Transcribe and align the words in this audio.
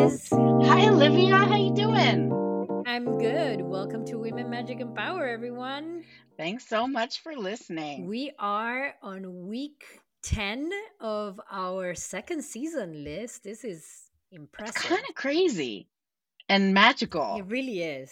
Liz. 0.00 0.28
Hi, 0.32 0.88
Olivia. 0.88 1.36
How 1.36 1.56
you 1.56 1.74
doing? 1.74 2.32
I'm 2.86 3.18
good. 3.18 3.60
Welcome 3.60 4.06
to 4.06 4.18
Women 4.18 4.48
Magic 4.48 4.80
and 4.80 4.94
Power, 4.94 5.26
everyone. 5.26 6.04
Thanks 6.38 6.66
so 6.66 6.86
much 6.86 7.20
for 7.20 7.36
listening. 7.36 8.06
We 8.06 8.32
are 8.38 8.94
on 9.02 9.48
week 9.48 9.84
10 10.22 10.70
of 11.00 11.38
our 11.50 11.94
second 11.94 12.42
season, 12.42 13.04
Liz. 13.04 13.40
This 13.44 13.62
is 13.62 13.84
impressive. 14.32 14.76
It's 14.76 14.86
kind 14.86 15.04
of 15.06 15.14
crazy 15.14 15.90
and 16.48 16.72
magical. 16.72 17.36
It 17.36 17.44
really 17.48 17.82
is. 17.82 18.10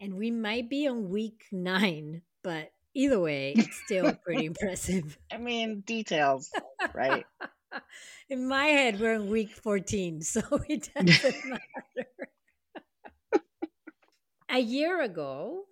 And 0.00 0.16
we 0.16 0.32
might 0.32 0.68
be 0.68 0.88
on 0.88 1.08
week 1.08 1.44
nine, 1.52 2.22
but 2.42 2.72
either 2.94 3.20
way, 3.20 3.54
it's 3.56 3.80
still 3.84 4.12
pretty 4.24 4.46
impressive. 4.52 5.16
I 5.32 5.36
mean, 5.36 5.82
details, 5.86 6.50
right? 6.92 7.24
In 8.28 8.48
my 8.48 8.66
head, 8.66 9.00
we're 9.00 9.14
in 9.14 9.28
week 9.28 9.50
14, 9.50 10.22
so 10.22 10.40
it 10.68 10.90
doesn't 10.94 11.44
matter. 11.50 12.08
a 14.50 14.58
year 14.58 15.02
ago, 15.02 15.64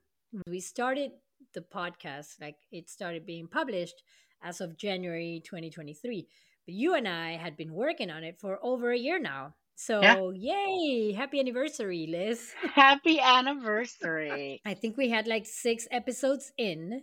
we 0.46 0.60
started 0.60 1.12
the 1.54 1.60
podcast, 1.60 2.40
like 2.40 2.56
it 2.70 2.88
started 2.88 3.26
being 3.26 3.48
published 3.48 4.02
as 4.42 4.60
of 4.60 4.76
January 4.76 5.42
2023. 5.44 6.26
But 6.66 6.74
you 6.74 6.94
and 6.94 7.08
I 7.08 7.32
had 7.32 7.56
been 7.56 7.72
working 7.72 8.10
on 8.10 8.24
it 8.24 8.38
for 8.38 8.58
over 8.62 8.92
a 8.92 8.98
year 8.98 9.18
now. 9.18 9.54
So, 9.74 10.30
yeah. 10.32 10.66
yay! 10.66 11.12
Happy 11.12 11.40
anniversary, 11.40 12.06
Liz. 12.06 12.52
Happy 12.74 13.18
anniversary. 13.18 14.60
I 14.66 14.74
think 14.74 14.98
we 14.98 15.08
had 15.08 15.26
like 15.26 15.46
six 15.46 15.88
episodes 15.90 16.52
in 16.58 17.02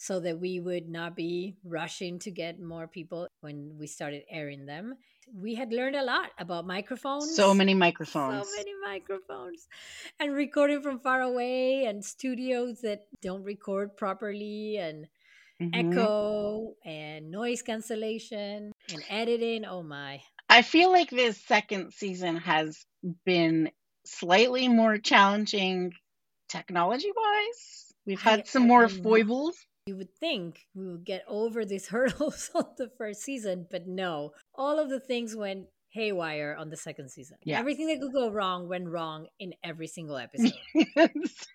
so 0.00 0.18
that 0.18 0.40
we 0.40 0.58
would 0.60 0.88
not 0.88 1.14
be 1.14 1.54
rushing 1.62 2.18
to 2.18 2.30
get 2.30 2.58
more 2.58 2.86
people 2.86 3.28
when 3.42 3.76
we 3.78 3.86
started 3.86 4.22
airing 4.30 4.64
them. 4.64 4.94
We 5.30 5.54
had 5.54 5.74
learned 5.74 5.94
a 5.94 6.02
lot 6.02 6.30
about 6.38 6.66
microphones. 6.66 7.30
So 7.36 7.52
many 7.52 7.74
microphones. 7.74 8.48
So 8.48 8.56
many 8.56 8.72
microphones. 8.82 9.68
And 10.18 10.32
recording 10.32 10.80
from 10.80 11.00
far 11.00 11.20
away 11.20 11.84
and 11.84 12.02
studios 12.02 12.80
that 12.80 13.08
don't 13.20 13.44
record 13.44 13.94
properly 13.98 14.78
and 14.78 15.06
mm-hmm. 15.60 15.90
echo 15.92 16.72
and 16.82 17.30
noise 17.30 17.60
cancellation 17.60 18.72
and 18.90 19.04
editing. 19.10 19.66
Oh 19.66 19.82
my. 19.82 20.22
I 20.48 20.62
feel 20.62 20.90
like 20.90 21.10
this 21.10 21.36
second 21.44 21.92
season 21.92 22.38
has 22.38 22.86
been 23.26 23.70
slightly 24.06 24.66
more 24.66 24.96
challenging 24.96 25.92
technology 26.48 27.12
wise. 27.14 27.92
We've 28.06 28.22
had 28.22 28.48
some 28.48 28.66
more 28.66 28.88
foibles 28.88 29.56
you 29.90 29.96
would 29.96 30.14
think 30.14 30.68
we 30.72 30.86
would 30.86 31.04
get 31.04 31.24
over 31.26 31.64
these 31.64 31.88
hurdles 31.94 32.48
on 32.54 32.66
the 32.78 32.88
first 32.96 33.22
season, 33.22 33.66
but 33.70 33.88
no. 33.88 34.30
All 34.54 34.78
of 34.78 34.88
the 34.88 35.00
things 35.00 35.34
went 35.34 35.66
haywire 35.88 36.54
on 36.56 36.70
the 36.70 36.76
second 36.76 37.10
season. 37.10 37.36
Yeah. 37.42 37.58
Everything 37.58 37.88
that 37.88 38.00
could 38.00 38.12
go 38.12 38.30
wrong 38.30 38.68
went 38.68 38.88
wrong 38.88 39.26
in 39.40 39.52
every 39.64 39.88
single 39.88 40.16
episode. 40.26 40.52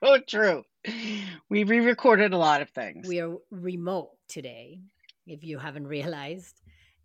so 0.02 0.20
true. 0.28 0.64
We 1.50 1.64
re 1.64 1.80
recorded 1.80 2.34
a 2.34 2.38
lot 2.38 2.62
of 2.62 2.70
things. 2.72 3.08
We 3.08 3.22
are 3.22 3.38
remote 3.52 4.12
today, 4.28 4.82
if 5.26 5.46
you 5.46 5.58
haven't 5.58 5.88
realized. 5.88 6.60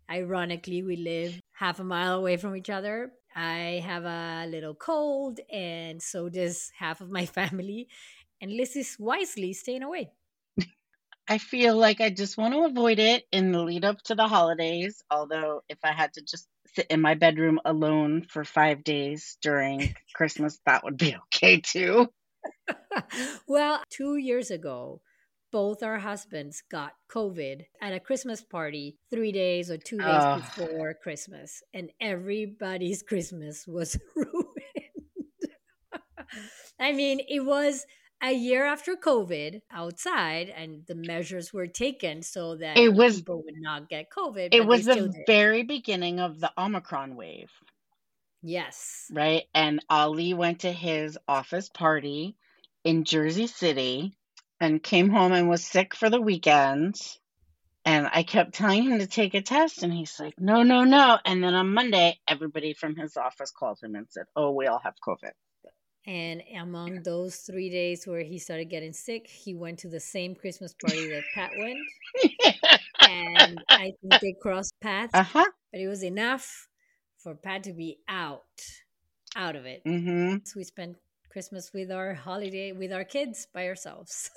Ironically, 0.09 0.83
we 0.83 0.97
live 0.97 1.39
half 1.53 1.79
a 1.79 1.85
mile 1.85 2.15
away 2.15 2.35
from 2.35 2.57
each 2.57 2.69
other. 2.69 3.13
I 3.33 3.81
have 3.85 4.03
a 4.03 4.45
little 4.49 4.75
cold, 4.75 5.39
and 5.49 6.01
so 6.01 6.27
does 6.27 6.69
half 6.77 6.99
of 6.99 7.09
my 7.09 7.25
family. 7.39 7.87
And 8.41 8.51
Liz 8.51 8.75
is 8.75 8.97
wisely 8.99 9.53
staying 9.53 9.83
away. 9.83 10.11
I 11.27 11.37
feel 11.37 11.75
like 11.75 12.01
I 12.01 12.09
just 12.09 12.37
want 12.37 12.53
to 12.53 12.65
avoid 12.65 12.99
it 12.99 13.23
in 13.31 13.51
the 13.51 13.61
lead 13.61 13.85
up 13.85 14.01
to 14.03 14.15
the 14.15 14.27
holidays. 14.27 15.01
Although, 15.09 15.63
if 15.69 15.77
I 15.83 15.91
had 15.91 16.13
to 16.13 16.21
just 16.21 16.47
sit 16.73 16.87
in 16.87 17.01
my 17.01 17.15
bedroom 17.15 17.59
alone 17.65 18.25
for 18.29 18.43
five 18.43 18.83
days 18.83 19.37
during 19.41 19.95
Christmas, 20.15 20.59
that 20.65 20.83
would 20.83 20.97
be 20.97 21.15
okay 21.15 21.61
too. 21.61 22.11
well, 23.47 23.81
two 23.89 24.17
years 24.17 24.51
ago, 24.51 25.01
both 25.51 25.83
our 25.83 25.99
husbands 25.99 26.63
got 26.71 26.93
COVID 27.11 27.65
at 27.81 27.93
a 27.93 27.99
Christmas 27.99 28.41
party 28.41 28.97
three 29.09 29.31
days 29.31 29.69
or 29.69 29.77
two 29.77 29.97
days 29.97 30.07
uh, 30.07 30.37
before 30.37 30.95
Christmas, 31.03 31.61
and 31.73 31.91
everybody's 31.99 33.03
Christmas 33.07 33.67
was 33.67 33.97
ruined. 34.15 34.55
I 36.79 36.93
mean, 36.93 37.19
it 37.27 37.41
was 37.41 37.85
a 38.21 38.31
year 38.31 38.65
after 38.65 38.95
COVID 38.95 39.61
outside, 39.71 40.49
and 40.49 40.85
the 40.87 40.95
measures 40.95 41.51
were 41.51 41.67
taken 41.67 42.21
so 42.21 42.55
that 42.55 42.77
it 42.77 42.93
was, 42.93 43.17
people 43.17 43.43
would 43.43 43.59
not 43.59 43.89
get 43.89 44.09
COVID. 44.09 44.49
It 44.51 44.65
was 44.65 44.85
the 44.85 45.13
very 45.27 45.63
beginning 45.63 46.19
of 46.19 46.39
the 46.39 46.51
Omicron 46.57 47.15
wave. 47.15 47.51
Yes. 48.43 49.05
Right. 49.11 49.43
And 49.53 49.83
Ali 49.89 50.33
went 50.33 50.61
to 50.61 50.71
his 50.71 51.17
office 51.27 51.69
party 51.69 52.35
in 52.83 53.03
Jersey 53.03 53.47
City 53.47 54.13
and 54.59 54.81
came 54.81 55.09
home 55.09 55.31
and 55.31 55.49
was 55.49 55.65
sick 55.65 55.95
for 55.95 56.09
the 56.09 56.21
weekend. 56.21 56.95
And 57.83 58.07
I 58.11 58.21
kept 58.21 58.53
telling 58.53 58.83
him 58.83 58.99
to 58.99 59.07
take 59.07 59.33
a 59.33 59.41
test, 59.41 59.81
and 59.81 59.91
he's 59.91 60.19
like, 60.19 60.39
no, 60.39 60.61
no, 60.61 60.83
no. 60.83 61.17
And 61.25 61.43
then 61.43 61.55
on 61.55 61.73
Monday, 61.73 62.19
everybody 62.27 62.73
from 62.73 62.95
his 62.95 63.17
office 63.17 63.49
called 63.49 63.79
him 63.81 63.95
and 63.95 64.05
said, 64.07 64.25
oh, 64.35 64.51
we 64.51 64.67
all 64.67 64.79
have 64.83 64.93
COVID. 65.03 65.31
And 66.07 66.41
among 66.59 67.03
those 67.03 67.37
three 67.37 67.69
days 67.69 68.07
where 68.07 68.23
he 68.23 68.39
started 68.39 68.65
getting 68.65 68.93
sick, 68.93 69.27
he 69.27 69.53
went 69.53 69.79
to 69.79 69.87
the 69.87 69.99
same 69.99 70.33
Christmas 70.33 70.73
party 70.73 71.09
that 71.09 71.23
Pat 71.35 71.51
went. 71.57 71.77
and 73.07 73.63
I 73.69 73.93
think 74.01 74.21
they 74.21 74.35
crossed 74.41 74.73
paths. 74.81 75.11
Uh-huh. 75.13 75.45
But 75.71 75.81
it 75.81 75.87
was 75.87 76.03
enough 76.03 76.67
for 77.19 77.35
Pat 77.35 77.63
to 77.63 77.73
be 77.73 77.99
out, 78.07 78.41
out 79.35 79.55
of 79.55 79.65
it. 79.65 79.83
Mm-hmm. 79.85 80.37
So 80.43 80.53
we 80.55 80.63
spent 80.63 80.97
Christmas 81.31 81.71
with 81.73 81.91
our 81.91 82.15
holiday, 82.15 82.71
with 82.71 82.91
our 82.91 83.03
kids 83.03 83.47
by 83.53 83.67
ourselves. 83.67 84.31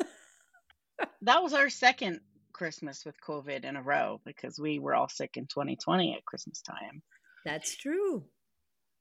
that 1.23 1.43
was 1.43 1.55
our 1.55 1.71
second 1.71 2.21
Christmas 2.53 3.05
with 3.05 3.17
COVID 3.27 3.65
in 3.65 3.77
a 3.77 3.83
row 3.83 4.21
because 4.25 4.59
we 4.59 4.79
were 4.79 4.95
all 4.95 5.09
sick 5.09 5.37
in 5.37 5.47
2020 5.47 6.15
at 6.15 6.25
Christmas 6.25 6.61
time. 6.61 7.03
That's 7.45 7.77
true. 7.77 8.25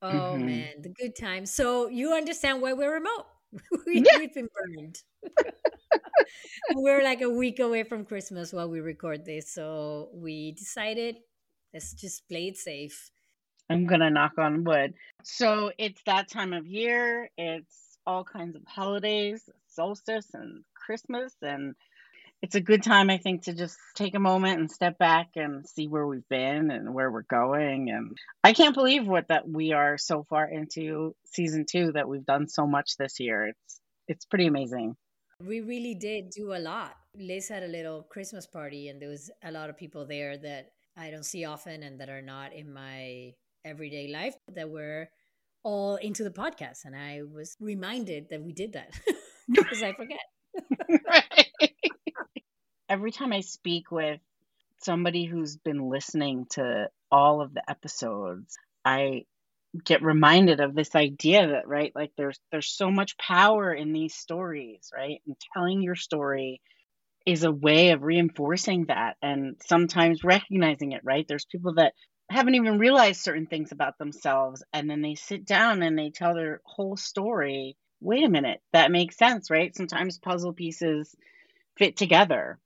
Oh 0.03 0.34
mm-hmm. 0.36 0.46
man, 0.46 0.81
the 0.81 0.90
good 0.90 1.16
times. 1.16 1.50
So 1.50 1.88
you 1.88 2.14
understand 2.14 2.62
why 2.62 2.74
we're 2.74 2.94
remote. 2.94 3.25
we, 3.88 4.03
yeah. 4.06 4.18
We've 4.18 4.34
been 4.34 4.50
burned. 4.53 5.02
we're 6.75 7.02
like 7.03 7.22
a 7.22 7.30
week 7.30 7.59
away 7.59 7.84
from 7.84 8.03
Christmas 8.03 8.52
while 8.52 8.69
we 8.69 8.81
record 8.81 9.25
this. 9.25 9.53
So 9.53 10.09
we 10.13 10.52
decided 10.52 11.18
let's 11.74 11.94
just 11.94 12.28
play 12.28 12.50
it 12.50 12.58
safe. 12.58 13.09
I'm 13.69 13.86
gonna 13.86 14.09
knock 14.09 14.34
on 14.38 14.66
wood. 14.66 14.94
So 15.24 15.72
it's 15.78 16.02
that 16.06 16.30
time 16.30 16.52
of 16.52 16.68
year. 16.68 17.30
It's 17.38 17.97
all 18.06 18.25
kinds 18.25 18.58
of 18.58 18.63
holidays, 18.68 19.50
solstice 19.68 20.31
and 20.34 20.66
Christmas 20.75 21.34
and 21.42 21.75
it's 22.44 22.56
a 22.56 22.62
good 22.62 22.84
time, 22.84 23.09
I 23.09 23.18
think, 23.18 23.44
to 23.44 23.54
just 23.54 23.78
take 23.96 24.16
a 24.16 24.20
moment 24.20 24.59
and 24.59 24.70
step 24.70 24.98
back 24.98 25.30
and 25.38 25.66
see 25.66 25.88
where 25.88 26.06
we've 26.06 26.28
been 26.28 26.72
and 26.72 26.94
where 26.94 27.09
we're 27.09 27.22
going. 27.22 27.90
And 27.90 28.18
I 28.44 28.52
can't 28.52 28.76
believe 28.76 29.08
what 29.08 29.30
that 29.30 29.48
we 29.48 29.72
are 29.72 29.98
so 29.98 30.26
far 30.30 30.46
into 30.46 31.16
season 31.24 31.66
two 31.66 31.94
that 31.94 32.09
we've 32.09 32.26
done 32.26 32.50
so 32.50 32.68
much 32.68 32.98
this 32.98 33.22
year. 33.22 33.48
It's 33.48 33.80
it's 34.09 34.26
pretty 34.26 34.48
amazing. 34.48 34.98
We 35.40 35.62
really 35.62 35.96
did 35.96 36.31
do 36.31 36.54
a 36.54 36.59
lot. 36.59 36.96
Liz 37.18 37.48
had 37.48 37.64
a 37.64 37.68
little 37.68 38.04
Christmas 38.04 38.46
party, 38.46 38.90
and 38.90 39.02
there 39.02 39.10
was 39.10 39.31
a 39.42 39.50
lot 39.52 39.70
of 39.70 39.78
people 39.78 40.06
there 40.06 40.38
that 40.38 40.72
I 40.98 41.12
don't 41.12 41.25
see 41.25 41.46
often 41.46 41.81
and 41.81 42.02
that 42.02 42.10
are 42.10 42.22
not 42.22 42.52
in 42.52 42.74
my 42.74 43.31
everyday 43.64 44.10
life 44.12 44.36
that 44.54 44.70
were 44.70 45.08
all 45.64 45.96
into 45.96 46.25
the 46.25 46.30
podcast. 46.30 46.84
And 46.84 46.94
I 46.94 47.22
was 47.24 47.56
reminded 47.62 48.28
that 48.31 48.44
we 48.44 48.52
did 48.52 48.74
that 48.74 48.92
because 49.50 49.81
I 49.81 49.94
forget. 49.94 50.20
right 51.08 51.44
every 52.94 53.12
time 53.12 53.34
I 53.34 53.42
speak 53.42 53.92
with 53.92 54.19
somebody 54.78 55.25
who's 55.25 55.57
been 55.57 55.90
listening 55.90 56.45
to 56.51 56.90
all 57.12 57.42
of 57.42 57.51
the 57.51 57.68
episodes, 57.68 58.56
I 58.86 59.25
get 59.84 60.04
reminded 60.04 60.60
of 60.60 60.75
this 60.75 60.94
idea 60.94 61.48
that 61.48 61.68
right 61.68 61.92
like 61.95 62.12
there's 62.16 62.40
there's 62.51 62.69
so 62.69 62.92
much 62.92 63.18
power 63.18 63.74
in 63.74 63.92
these 63.92 64.13
stories 64.13 64.92
right? 64.95 65.19
And 65.25 65.36
telling 65.56 65.81
your 65.81 65.95
story 65.95 66.62
is 67.25 67.44
a 67.44 67.51
way 67.51 67.90
of 67.90 68.04
reinforcing 68.04 68.86
that 68.90 69.16
and 69.24 69.56
sometimes 69.66 70.24
recognizing 70.24 70.92
it 70.92 71.01
right? 71.04 71.25
There's 71.28 71.46
people 71.46 71.74
that 71.75 71.94
haven't 72.30 72.54
even 72.54 72.78
realized 72.78 73.22
certain 73.22 73.48
things 73.48 73.72
about 73.72 73.98
themselves 73.98 74.63
and 74.72 74.88
then 74.88 75.01
they 75.01 75.16
sit 75.16 75.46
down 75.46 75.81
and 75.81 75.98
they 75.98 76.12
tell 76.12 76.36
their 76.36 76.62
whole 76.63 76.96
story. 76.96 77.75
Wait 78.00 78.24
a 78.24 78.30
minute 78.30 78.62
that 78.74 78.92
makes 78.92 79.18
sense 79.18 79.50
right? 79.50 79.75
Sometimes 79.75 80.19
puzzle 80.19 80.54
pieces 80.54 81.16
fit 81.75 81.98
together 81.98 82.60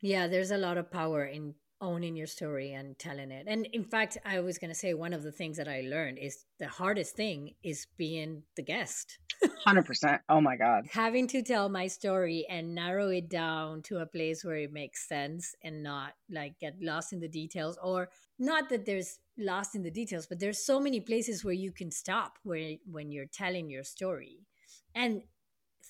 yeah, 0.00 0.26
there's 0.26 0.50
a 0.50 0.58
lot 0.58 0.78
of 0.78 0.90
power 0.90 1.24
in 1.24 1.54
owning 1.80 2.16
your 2.16 2.26
story 2.26 2.72
and 2.72 2.98
telling 2.98 3.30
it. 3.30 3.46
And 3.46 3.66
in 3.66 3.84
fact, 3.84 4.16
I 4.24 4.40
was 4.40 4.58
going 4.58 4.70
to 4.70 4.74
say 4.74 4.94
one 4.94 5.12
of 5.12 5.22
the 5.22 5.32
things 5.32 5.58
that 5.58 5.68
I 5.68 5.82
learned 5.82 6.18
is 6.18 6.44
the 6.58 6.68
hardest 6.68 7.14
thing 7.16 7.54
is 7.62 7.86
being 7.98 8.42
the 8.56 8.62
guest. 8.62 9.18
100%. 9.66 10.20
Oh 10.28 10.40
my 10.40 10.56
God. 10.56 10.86
Having 10.90 11.26
to 11.28 11.42
tell 11.42 11.68
my 11.68 11.86
story 11.86 12.46
and 12.48 12.74
narrow 12.74 13.08
it 13.08 13.28
down 13.28 13.82
to 13.82 13.98
a 13.98 14.06
place 14.06 14.42
where 14.42 14.56
it 14.56 14.72
makes 14.72 15.06
sense 15.06 15.54
and 15.62 15.82
not 15.82 16.12
like 16.30 16.58
get 16.58 16.76
lost 16.80 17.12
in 17.12 17.20
the 17.20 17.28
details 17.28 17.78
or 17.82 18.08
not 18.38 18.70
that 18.70 18.86
there's 18.86 19.18
lost 19.38 19.74
in 19.74 19.82
the 19.82 19.90
details, 19.90 20.26
but 20.26 20.40
there's 20.40 20.64
so 20.64 20.80
many 20.80 21.00
places 21.00 21.44
where 21.44 21.54
you 21.54 21.72
can 21.72 21.90
stop 21.90 22.38
where 22.42 22.76
when 22.90 23.12
you're 23.12 23.26
telling 23.26 23.68
your 23.68 23.84
story. 23.84 24.46
And 24.94 25.22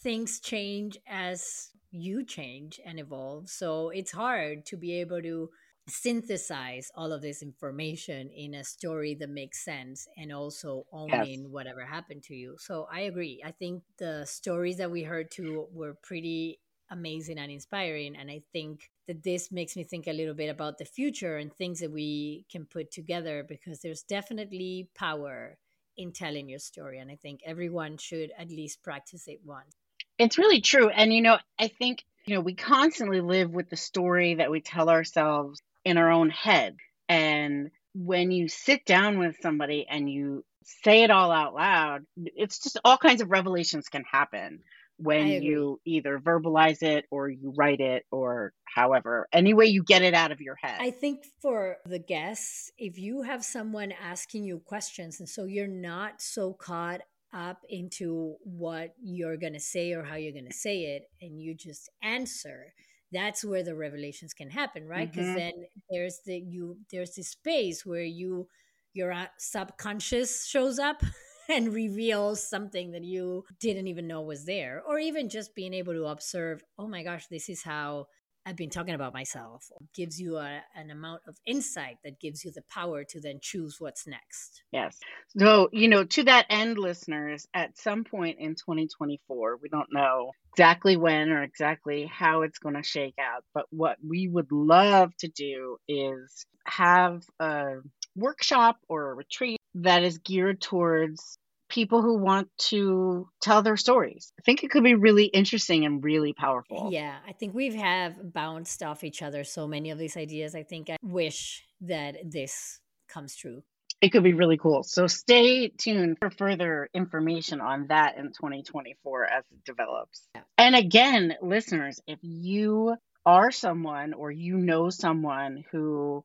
things 0.02 0.40
change 0.40 0.98
as 1.06 1.70
you 1.96 2.24
change 2.24 2.80
and 2.84 2.98
evolve. 3.00 3.48
So 3.48 3.90
it's 3.90 4.12
hard 4.12 4.66
to 4.66 4.76
be 4.76 5.00
able 5.00 5.22
to 5.22 5.50
synthesize 5.88 6.90
all 6.96 7.12
of 7.12 7.22
this 7.22 7.42
information 7.42 8.30
in 8.30 8.54
a 8.54 8.64
story 8.64 9.14
that 9.14 9.30
makes 9.30 9.64
sense 9.64 10.08
and 10.16 10.32
also 10.32 10.84
owning 10.92 11.44
yes. 11.44 11.50
whatever 11.50 11.84
happened 11.84 12.24
to 12.24 12.34
you. 12.34 12.56
So 12.58 12.88
I 12.92 13.00
agree. 13.02 13.40
I 13.44 13.52
think 13.52 13.84
the 13.98 14.24
stories 14.26 14.78
that 14.78 14.90
we 14.90 15.04
heard 15.04 15.30
too 15.30 15.66
were 15.72 15.94
pretty 16.02 16.60
amazing 16.90 17.38
and 17.38 17.52
inspiring. 17.52 18.16
And 18.16 18.30
I 18.30 18.42
think 18.52 18.90
that 19.06 19.22
this 19.22 19.52
makes 19.52 19.76
me 19.76 19.84
think 19.84 20.06
a 20.08 20.12
little 20.12 20.34
bit 20.34 20.48
about 20.48 20.78
the 20.78 20.84
future 20.84 21.36
and 21.36 21.52
things 21.52 21.80
that 21.80 21.92
we 21.92 22.46
can 22.50 22.66
put 22.66 22.90
together 22.90 23.44
because 23.48 23.80
there's 23.80 24.02
definitely 24.02 24.88
power 24.96 25.58
in 25.96 26.12
telling 26.12 26.48
your 26.48 26.58
story. 26.58 26.98
And 26.98 27.10
I 27.10 27.16
think 27.16 27.40
everyone 27.44 27.96
should 27.96 28.32
at 28.36 28.50
least 28.50 28.82
practice 28.82 29.28
it 29.28 29.40
once. 29.44 29.74
It's 30.18 30.38
really 30.38 30.60
true. 30.60 30.88
And, 30.88 31.12
you 31.12 31.22
know, 31.22 31.38
I 31.58 31.68
think, 31.68 32.04
you 32.24 32.34
know, 32.34 32.40
we 32.40 32.54
constantly 32.54 33.20
live 33.20 33.50
with 33.50 33.68
the 33.68 33.76
story 33.76 34.36
that 34.36 34.50
we 34.50 34.60
tell 34.60 34.88
ourselves 34.88 35.60
in 35.84 35.98
our 35.98 36.10
own 36.10 36.30
head. 36.30 36.76
And 37.08 37.70
when 37.94 38.30
you 38.30 38.48
sit 38.48 38.84
down 38.84 39.18
with 39.18 39.36
somebody 39.40 39.86
and 39.88 40.10
you 40.10 40.44
say 40.64 41.02
it 41.02 41.10
all 41.10 41.30
out 41.30 41.54
loud, 41.54 42.06
it's 42.16 42.58
just 42.58 42.78
all 42.84 42.98
kinds 42.98 43.20
of 43.20 43.30
revelations 43.30 43.88
can 43.88 44.04
happen 44.10 44.60
when 44.98 45.42
you 45.42 45.80
either 45.84 46.18
verbalize 46.18 46.82
it 46.82 47.04
or 47.10 47.28
you 47.28 47.52
write 47.56 47.80
it 47.80 48.04
or 48.10 48.52
however 48.64 49.28
any 49.32 49.52
way 49.52 49.66
you 49.66 49.82
get 49.82 50.02
it 50.02 50.14
out 50.14 50.32
of 50.32 50.40
your 50.40 50.56
head 50.56 50.78
i 50.80 50.90
think 50.90 51.26
for 51.40 51.76
the 51.84 51.98
guests 51.98 52.70
if 52.78 52.98
you 52.98 53.22
have 53.22 53.44
someone 53.44 53.92
asking 53.92 54.44
you 54.44 54.58
questions 54.64 55.20
and 55.20 55.28
so 55.28 55.44
you're 55.44 55.66
not 55.66 56.20
so 56.20 56.52
caught 56.52 57.02
up 57.34 57.62
into 57.68 58.36
what 58.42 58.94
you're 59.02 59.36
going 59.36 59.52
to 59.52 59.60
say 59.60 59.92
or 59.92 60.02
how 60.02 60.14
you're 60.14 60.32
going 60.32 60.46
to 60.46 60.52
say 60.52 60.96
it 60.96 61.02
and 61.20 61.40
you 61.40 61.54
just 61.54 61.90
answer 62.02 62.72
that's 63.12 63.44
where 63.44 63.62
the 63.62 63.74
revelations 63.74 64.32
can 64.32 64.50
happen 64.50 64.86
right 64.86 65.10
because 65.10 65.26
mm-hmm. 65.26 65.36
then 65.36 65.52
there's 65.90 66.20
the 66.26 66.38
you 66.38 66.76
there's 66.90 67.14
this 67.14 67.28
space 67.28 67.84
where 67.84 68.02
you 68.02 68.48
your 68.92 69.12
uh, 69.12 69.26
subconscious 69.38 70.46
shows 70.46 70.78
up 70.78 71.02
and 71.48 71.72
reveals 71.72 72.48
something 72.48 72.92
that 72.92 73.04
you 73.04 73.44
didn't 73.60 73.86
even 73.86 74.06
know 74.06 74.22
was 74.22 74.44
there 74.44 74.82
or 74.86 74.98
even 74.98 75.28
just 75.28 75.54
being 75.54 75.74
able 75.74 75.92
to 75.92 76.06
observe 76.06 76.62
oh 76.78 76.88
my 76.88 77.02
gosh 77.02 77.26
this 77.28 77.48
is 77.48 77.62
how 77.62 78.06
I've 78.46 78.56
been 78.56 78.70
talking 78.70 78.94
about 78.94 79.12
myself 79.12 79.64
gives 79.92 80.20
you 80.20 80.36
a, 80.36 80.60
an 80.76 80.90
amount 80.90 81.22
of 81.26 81.36
insight 81.44 81.96
that 82.04 82.20
gives 82.20 82.44
you 82.44 82.52
the 82.52 82.62
power 82.70 83.02
to 83.02 83.20
then 83.20 83.40
choose 83.42 83.80
what's 83.80 84.06
next. 84.06 84.62
Yes. 84.70 85.00
So, 85.36 85.68
you 85.72 85.88
know, 85.88 86.04
to 86.04 86.22
that 86.24 86.46
end, 86.48 86.78
listeners, 86.78 87.48
at 87.52 87.76
some 87.76 88.04
point 88.04 88.38
in 88.38 88.54
2024, 88.54 89.58
we 89.60 89.68
don't 89.68 89.92
know 89.92 90.30
exactly 90.52 90.96
when 90.96 91.30
or 91.30 91.42
exactly 91.42 92.06
how 92.06 92.42
it's 92.42 92.60
going 92.60 92.76
to 92.76 92.84
shake 92.84 93.16
out, 93.20 93.42
but 93.52 93.64
what 93.70 93.96
we 94.06 94.28
would 94.28 94.52
love 94.52 95.10
to 95.18 95.28
do 95.28 95.78
is 95.88 96.46
have 96.66 97.24
a 97.40 97.78
workshop 98.14 98.76
or 98.88 99.10
a 99.10 99.14
retreat 99.14 99.58
that 99.74 100.04
is 100.04 100.18
geared 100.18 100.60
towards 100.60 101.36
people 101.68 102.02
who 102.02 102.18
want 102.18 102.48
to 102.58 103.28
tell 103.40 103.62
their 103.62 103.76
stories. 103.76 104.32
I 104.38 104.42
think 104.42 104.62
it 104.62 104.70
could 104.70 104.84
be 104.84 104.94
really 104.94 105.24
interesting 105.24 105.84
and 105.84 106.02
really 106.02 106.32
powerful. 106.32 106.90
Yeah, 106.92 107.16
I 107.26 107.32
think 107.32 107.54
we 107.54 107.74
have 107.76 108.32
bounced 108.32 108.82
off 108.82 109.04
each 109.04 109.22
other 109.22 109.44
so 109.44 109.66
many 109.66 109.90
of 109.90 109.98
these 109.98 110.16
ideas. 110.16 110.54
I 110.54 110.62
think 110.62 110.90
I 110.90 110.96
wish 111.02 111.64
that 111.82 112.16
this 112.24 112.80
comes 113.08 113.34
true. 113.34 113.62
It 114.00 114.10
could 114.10 114.24
be 114.24 114.34
really 114.34 114.58
cool. 114.58 114.82
So 114.82 115.06
stay 115.06 115.68
tuned 115.68 116.18
for 116.20 116.30
further 116.30 116.88
information 116.92 117.60
on 117.60 117.86
that 117.88 118.18
in 118.18 118.26
2024 118.26 119.24
as 119.24 119.44
it 119.50 119.64
develops. 119.64 120.28
Yeah. 120.34 120.42
And 120.58 120.76
again, 120.76 121.34
listeners, 121.40 122.00
if 122.06 122.18
you 122.22 122.96
are 123.24 123.50
someone 123.50 124.12
or 124.12 124.30
you 124.30 124.58
know 124.58 124.90
someone 124.90 125.64
who 125.72 126.22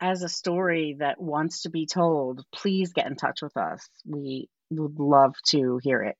has 0.00 0.22
a 0.22 0.28
story 0.28 0.96
that 0.98 1.20
wants 1.20 1.62
to 1.62 1.70
be 1.70 1.86
told, 1.86 2.44
please 2.52 2.92
get 2.92 3.06
in 3.06 3.16
touch 3.16 3.40
with 3.42 3.56
us. 3.56 3.88
We 4.04 4.48
would 4.70 4.98
love 4.98 5.34
to 5.48 5.78
hear 5.82 6.02
it. 6.02 6.16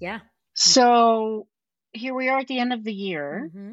Yeah. 0.00 0.20
So 0.54 1.46
here 1.92 2.14
we 2.14 2.28
are 2.28 2.40
at 2.40 2.48
the 2.48 2.58
end 2.58 2.72
of 2.72 2.84
the 2.84 2.92
year. 2.92 3.48
Mm-hmm. 3.48 3.72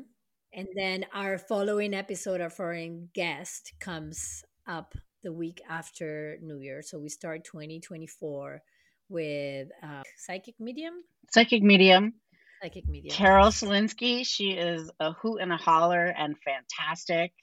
And 0.54 0.68
then 0.76 1.06
our 1.14 1.38
following 1.38 1.94
episode, 1.94 2.40
our 2.40 2.50
foreign 2.50 3.10
guest 3.14 3.74
comes 3.80 4.44
up 4.68 4.94
the 5.24 5.34
week 5.34 5.62
after 5.70 6.38
New 6.42 6.60
Year. 6.60 6.82
So 6.82 6.98
we 6.98 7.10
start 7.10 7.44
2024 7.44 8.62
with 9.10 9.68
uh, 9.84 10.04
Psychic 10.18 10.56
Medium. 10.60 10.94
Psychic 11.32 11.62
Medium. 11.62 12.14
Psychic 12.62 12.88
Medium. 12.88 13.14
Carol 13.14 13.48
Selinsky. 13.48 14.26
She 14.26 14.52
is 14.52 14.90
a 15.00 15.12
hoot 15.12 15.42
and 15.42 15.52
a 15.52 15.58
holler 15.58 16.06
and 16.06 16.36
fantastic. 16.40 17.34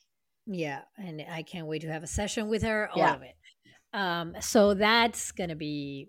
Yeah. 0.46 0.80
And 0.96 1.22
I 1.30 1.42
can't 1.42 1.66
wait 1.66 1.82
to 1.82 1.92
have 1.92 2.02
a 2.02 2.08
session 2.08 2.48
with 2.48 2.62
her. 2.62 2.88
All 2.88 2.98
yeah. 2.98 3.14
of 3.14 3.22
it. 3.22 3.34
Um, 3.92 4.34
so 4.40 4.74
that's 4.74 5.32
going 5.32 5.50
to 5.50 5.56
be 5.56 6.08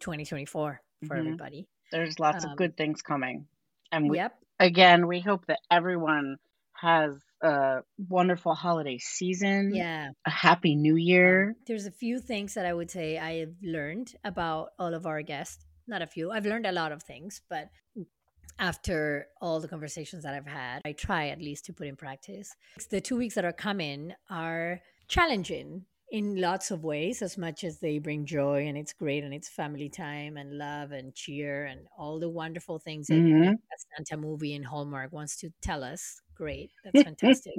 2024 0.00 0.80
for 1.06 1.14
mm-hmm. 1.14 1.18
everybody. 1.18 1.68
There's 1.92 2.18
lots 2.18 2.44
um, 2.44 2.52
of 2.52 2.56
good 2.56 2.76
things 2.76 3.02
coming. 3.02 3.46
And 3.92 4.08
we, 4.08 4.18
yep. 4.18 4.34
again, 4.58 5.06
we 5.06 5.20
hope 5.20 5.46
that 5.46 5.60
everyone 5.70 6.36
has 6.74 7.12
a 7.42 7.80
wonderful 8.08 8.54
holiday 8.54 8.98
season. 8.98 9.74
Yeah. 9.74 10.10
A 10.26 10.30
happy 10.30 10.76
new 10.76 10.96
year. 10.96 11.50
Um, 11.50 11.56
there's 11.66 11.86
a 11.86 11.90
few 11.90 12.20
things 12.20 12.54
that 12.54 12.66
I 12.66 12.72
would 12.72 12.90
say 12.90 13.18
I 13.18 13.38
have 13.40 13.54
learned 13.62 14.14
about 14.24 14.70
all 14.78 14.94
of 14.94 15.06
our 15.06 15.22
guests. 15.22 15.64
Not 15.86 16.02
a 16.02 16.06
few. 16.06 16.30
I've 16.30 16.46
learned 16.46 16.66
a 16.66 16.72
lot 16.72 16.92
of 16.92 17.02
things, 17.02 17.40
but 17.50 17.68
after 18.58 19.26
all 19.40 19.58
the 19.58 19.68
conversations 19.68 20.22
that 20.22 20.34
I've 20.34 20.46
had, 20.46 20.82
I 20.84 20.92
try 20.92 21.28
at 21.28 21.40
least 21.40 21.64
to 21.66 21.72
put 21.72 21.86
in 21.86 21.96
practice. 21.96 22.54
The 22.90 23.00
two 23.00 23.16
weeks 23.16 23.34
that 23.34 23.44
are 23.44 23.52
coming 23.52 24.12
are 24.28 24.80
challenging 25.08 25.86
in 26.10 26.40
lots 26.40 26.70
of 26.70 26.82
ways 26.82 27.22
as 27.22 27.38
much 27.38 27.62
as 27.62 27.78
they 27.78 27.98
bring 27.98 28.26
joy 28.26 28.66
and 28.66 28.76
it's 28.76 28.92
great 28.92 29.22
and 29.22 29.32
it's 29.32 29.48
family 29.48 29.88
time 29.88 30.36
and 30.36 30.58
love 30.58 30.90
and 30.92 31.14
cheer 31.14 31.64
and 31.66 31.80
all 31.96 32.18
the 32.18 32.28
wonderful 32.28 32.78
things 32.78 33.06
that 33.06 33.14
mm-hmm. 33.14 33.52
santa 33.96 34.20
movie 34.20 34.54
in 34.54 34.62
hallmark 34.62 35.12
wants 35.12 35.36
to 35.36 35.50
tell 35.62 35.84
us 35.84 36.20
great 36.34 36.70
that's 36.84 37.02
fantastic 37.04 37.54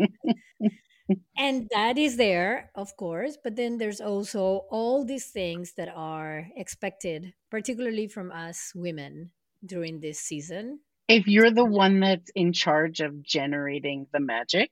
and 1.37 1.69
that 1.73 1.97
is 1.97 2.17
there 2.17 2.71
of 2.75 2.95
course 2.97 3.37
but 3.41 3.55
then 3.55 3.77
there's 3.77 4.01
also 4.01 4.65
all 4.69 5.05
these 5.05 5.27
things 5.27 5.73
that 5.77 5.91
are 5.95 6.47
expected 6.55 7.33
particularly 7.49 8.07
from 8.07 8.31
us 8.31 8.73
women 8.75 9.31
during 9.65 9.99
this 9.99 10.19
season 10.19 10.79
if 11.07 11.27
you're 11.27 11.51
the 11.51 11.65
one 11.65 11.99
that's 11.99 12.31
in 12.35 12.53
charge 12.53 12.99
of 12.99 13.23
generating 13.23 14.07
the 14.13 14.19
magic 14.19 14.71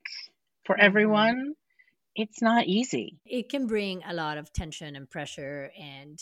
for 0.63 0.75
mm-hmm. 0.75 1.53
It's 2.15 2.41
not 2.41 2.67
easy. 2.67 3.19
It 3.25 3.49
can 3.49 3.67
bring 3.67 4.01
a 4.07 4.13
lot 4.13 4.37
of 4.37 4.51
tension 4.53 4.95
and 4.95 5.09
pressure 5.09 5.71
and 5.79 6.19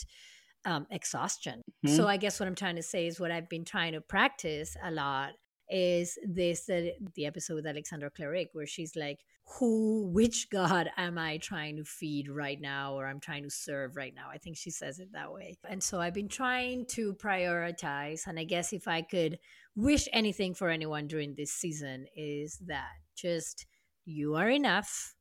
um, 0.64 0.86
exhaustion. 0.90 1.62
Mm-hmm. 1.84 1.96
So 1.96 2.06
I 2.06 2.16
guess 2.16 2.38
what 2.38 2.48
I'm 2.48 2.54
trying 2.54 2.76
to 2.76 2.82
say 2.82 3.06
is 3.06 3.18
what 3.18 3.30
I've 3.30 3.48
been 3.48 3.64
trying 3.64 3.92
to 3.92 4.00
practice 4.00 4.76
a 4.82 4.90
lot 4.90 5.32
is 5.70 6.18
this 6.26 6.64
the, 6.64 6.94
the 7.14 7.26
episode 7.26 7.56
with 7.56 7.66
Alexandra 7.66 8.10
Cleric 8.10 8.48
where 8.52 8.66
she's 8.66 8.96
like, 8.96 9.18
who, 9.58 10.10
which 10.12 10.50
God 10.50 10.90
am 10.96 11.16
I 11.16 11.38
trying 11.38 11.76
to 11.76 11.84
feed 11.84 12.28
right 12.28 12.60
now 12.60 12.94
or 12.94 13.06
I'm 13.06 13.20
trying 13.20 13.44
to 13.44 13.50
serve 13.50 13.96
right 13.96 14.12
now? 14.14 14.28
I 14.32 14.38
think 14.38 14.56
she 14.56 14.70
says 14.70 14.98
it 14.98 15.08
that 15.12 15.32
way. 15.32 15.56
And 15.68 15.82
so 15.82 16.00
I've 16.00 16.14
been 16.14 16.28
trying 16.28 16.84
to 16.90 17.14
prioritize. 17.14 18.26
And 18.26 18.38
I 18.38 18.44
guess 18.44 18.72
if 18.72 18.86
I 18.86 19.02
could 19.02 19.38
wish 19.74 20.06
anything 20.12 20.54
for 20.54 20.68
anyone 20.68 21.06
during 21.06 21.34
this 21.34 21.52
season 21.52 22.06
is 22.14 22.58
that 22.66 22.92
just 23.16 23.66
you 24.04 24.34
are 24.34 24.50
enough 24.50 25.14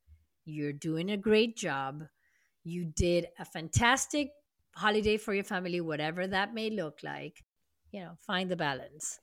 you're 0.48 0.74
doing 0.74 1.12
a 1.12 1.18
great 1.18 1.58
job. 1.58 2.04
You 2.64 2.86
did 2.86 3.28
a 3.40 3.46
fantastic 3.46 4.30
holiday 4.76 5.18
for 5.18 5.34
your 5.34 5.44
family, 5.44 5.82
whatever 5.82 6.28
that 6.28 6.54
may 6.54 6.70
look 6.70 7.00
like. 7.04 7.44
You 7.92 8.02
know, 8.02 8.12
find 8.26 8.50
the 8.50 8.56
balance. 8.56 9.20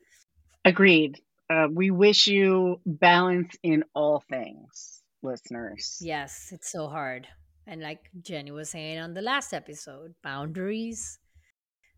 Agreed. 0.64 1.21
Uh, 1.50 1.69
we 1.71 1.90
wish 1.90 2.26
you 2.26 2.81
balance 2.87 3.54
in 3.62 3.85
all 3.95 4.23
things, 4.28 5.02
listeners. 5.23 5.99
Yes, 6.00 6.49
it's 6.52 6.73
so 6.73 6.88
hard. 6.88 7.26
And 7.66 7.81
like 7.81 8.11
Jenny 8.21 8.50
was 8.50 8.71
saying 8.71 8.99
on 8.99 9.14
the 9.14 9.23
last 9.23 9.52
episode, 9.52 10.14
boundaries. 10.23 11.19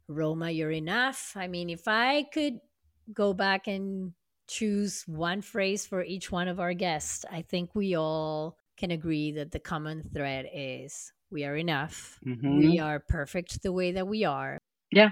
Roma, 0.09 0.51
you're 0.51 0.71
enough. 0.71 1.33
I 1.35 1.49
mean, 1.49 1.69
if 1.69 1.89
I 1.89 2.25
could 2.33 2.61
go 3.13 3.33
back 3.33 3.67
and 3.67 4.13
choose 4.49 5.03
one 5.07 5.43
phrase 5.43 5.85
for 5.85 6.03
each 6.05 6.31
one 6.31 6.47
of 6.47 6.61
our 6.61 6.75
guests, 6.75 7.25
I 7.31 7.43
think 7.43 7.75
we 7.75 7.97
all 7.97 8.57
can 8.77 8.91
agree 8.91 9.33
that 9.33 9.51
the 9.53 9.59
common 9.59 10.11
thread 10.13 10.47
is 10.53 11.13
we 11.31 11.45
are 11.45 11.57
enough. 11.57 12.19
Mm-hmm. 12.27 12.59
We 12.59 12.79
are 12.79 13.01
perfect 13.01 13.63
the 13.63 13.73
way 13.73 13.93
that 13.93 14.07
we 14.07 14.25
are. 14.25 14.59
Yeah. 14.91 15.11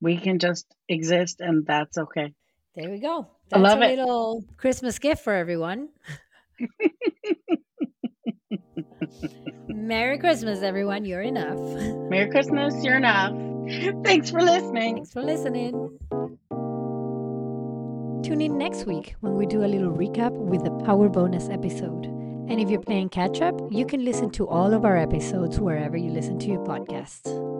We 0.00 0.16
can 0.16 0.38
just 0.38 0.66
exist 0.88 1.40
and 1.40 1.66
that's 1.66 1.98
okay. 1.98 2.34
There 2.74 2.90
we 2.90 3.00
go. 3.00 3.26
That's 3.50 3.58
I 3.58 3.62
love 3.62 3.80
a 3.80 3.92
it. 3.92 3.98
little 3.98 4.44
Christmas 4.56 4.98
gift 4.98 5.24
for 5.24 5.32
everyone. 5.32 5.88
Merry 9.68 10.18
Christmas, 10.18 10.62
everyone. 10.62 11.04
You're 11.04 11.22
enough. 11.22 11.58
Merry 12.10 12.30
Christmas. 12.30 12.74
You're 12.84 12.96
enough. 12.96 13.32
Thanks 14.04 14.30
for 14.30 14.40
listening. 14.40 14.96
Thanks 14.96 15.12
for 15.12 15.22
listening. 15.22 15.98
Tune 18.22 18.40
in 18.40 18.58
next 18.58 18.86
week 18.86 19.14
when 19.20 19.34
we 19.34 19.46
do 19.46 19.64
a 19.64 19.66
little 19.66 19.92
recap 19.92 20.32
with 20.32 20.64
the 20.64 20.70
Power 20.84 21.08
Bonus 21.08 21.48
episode. 21.48 22.06
And 22.48 22.60
if 22.60 22.70
you're 22.70 22.80
playing 22.80 23.10
catch 23.10 23.42
up, 23.42 23.54
you 23.70 23.84
can 23.84 24.04
listen 24.04 24.30
to 24.30 24.48
all 24.48 24.72
of 24.72 24.84
our 24.84 24.96
episodes 24.96 25.60
wherever 25.60 25.96
you 25.96 26.10
listen 26.10 26.38
to 26.38 26.46
your 26.46 26.64
podcasts. 26.64 27.57